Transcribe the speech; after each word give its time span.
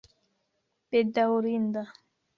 bedaŭrinda 0.95 1.87